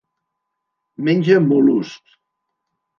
[1.09, 2.21] Menja mol·luscs.